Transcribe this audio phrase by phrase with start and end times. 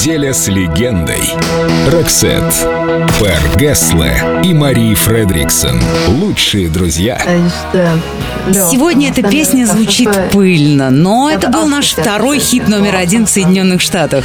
[0.00, 1.20] Неделя с легендой.
[1.92, 2.42] Роксет.
[3.18, 5.78] Пер Гессле и Мари Фредриксон.
[6.08, 7.20] Лучшие друзья.
[8.50, 13.82] Сегодня эта песня звучит пыльно, но это был наш второй хит номер один в Соединенных
[13.82, 14.24] Штатах.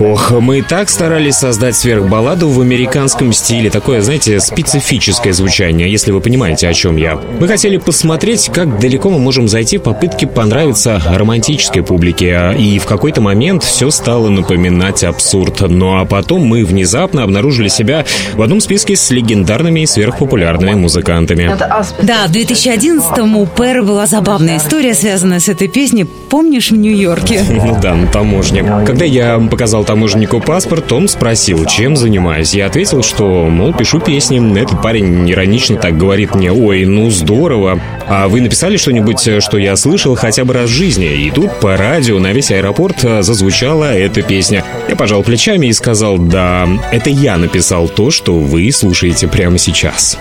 [0.00, 3.70] Ох, мы так старались создать сверхбалладу в американском стиле.
[3.70, 7.14] Такое, знаете, специфическое звучание, если вы понимаете, о чем я.
[7.38, 12.52] Мы хотели посмотреть, как далеко мы можем зайти в попытке понравиться романтической публике.
[12.58, 14.55] И в какой-то момент все стало напоминать
[15.04, 15.60] абсурд.
[15.68, 21.56] Ну а потом мы внезапно обнаружили себя в одном списке с легендарными и сверхпопулярными музыкантами.
[22.02, 26.04] Да, в 2011-м у Пэра была забавная история, связанная с этой песней.
[26.04, 27.44] Помнишь в Нью-Йорке?
[27.66, 28.62] Ну да, на таможне.
[28.86, 32.54] Когда я показал таможеннику паспорт, он спросил, чем занимаюсь.
[32.54, 34.60] Я ответил, что, мол, пишу песни.
[34.60, 37.80] Этот парень иронично так говорит мне, ой, ну здорово.
[38.08, 41.06] А вы написали что-нибудь, что я слышал хотя бы раз в жизни?
[41.06, 44.45] И тут по радио на весь аэропорт зазвучала эта песня.
[44.50, 50.18] Я пожал плечами и сказал, да, это я написал то, что вы слушаете прямо сейчас.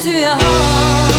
[0.00, 1.09] To your heart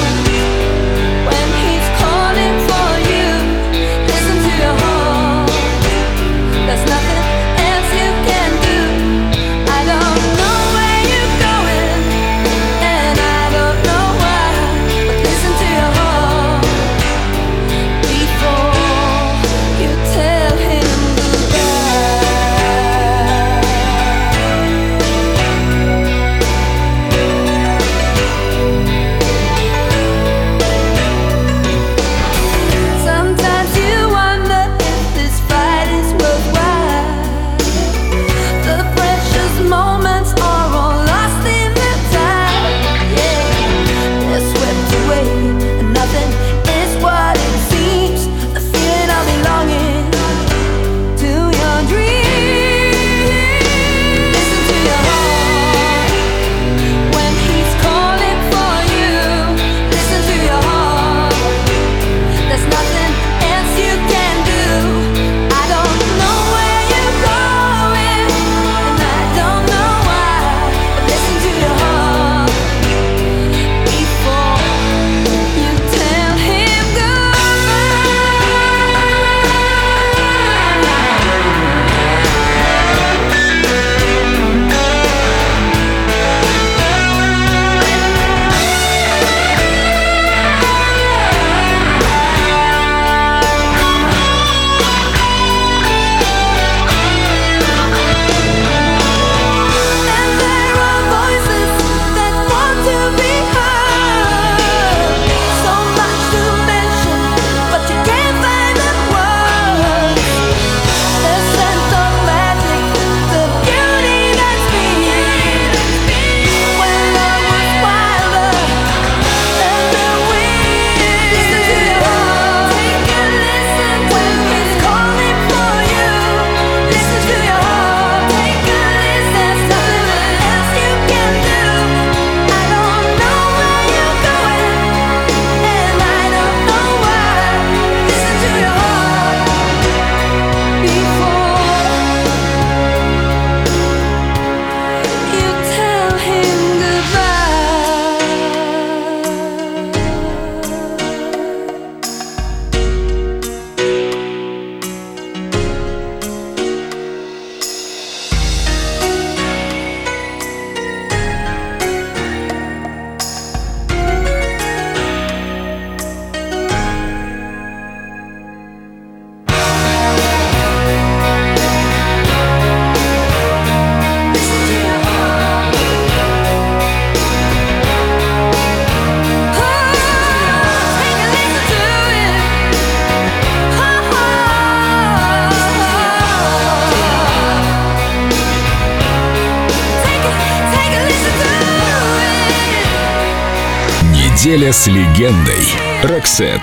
[194.41, 195.67] Неделя с легендой.
[196.01, 196.61] Роксет.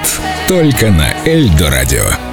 [0.49, 2.28] Только на Эльдо радио.